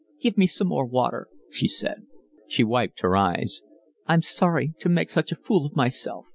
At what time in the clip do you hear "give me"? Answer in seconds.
0.19-0.47